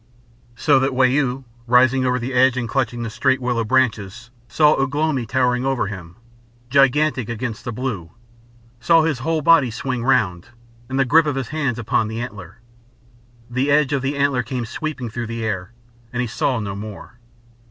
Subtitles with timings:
[0.55, 4.95] So that Wau, rising over the edge and clutching the straight willow branches, saw Ugh
[4.95, 6.15] lomi towering over him,
[6.71, 8.09] gigantic against the blue;
[8.79, 10.47] saw his whole body swing round,
[10.89, 12.57] and the grip of his hands upon the antler.
[13.47, 15.71] The edge of the antler came sweeping through the air,
[16.11, 17.19] and he saw no more.